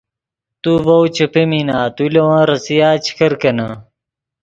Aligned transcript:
تو 0.61 0.71
ڤؤ 0.85 1.01
چے 1.15 1.25
پیمینا 1.33 1.79
تو 1.95 2.03
لے 2.13 2.21
ون 2.27 2.41
ریسیا 2.49 2.89
چے 3.03 3.11
کرکینے 3.17 3.69